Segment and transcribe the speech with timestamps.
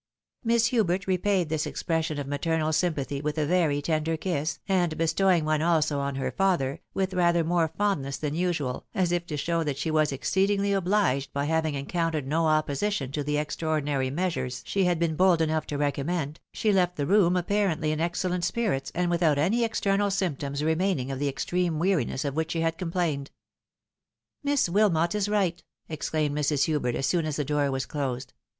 [0.43, 5.45] Miss Hubert repaid this expression of maternal sympathy with a very tender kiss, and bestowing
[5.45, 9.63] one also on her father, with rather more fondness than usuaj, as if to show
[9.63, 14.85] that she was exceedingly obliged by having encountered no opposition to the extraordinary measures she
[14.85, 19.11] had been bold enough to recommend, she left the room apparently in excellent spirits, and
[19.11, 23.29] without any external symptoms remaining of the extreme weariness of which she had complained."
[24.43, 26.63] Miss WUmot is right," exclaimed Mrs.
[26.63, 28.33] Hubert, as soon as the door was closed.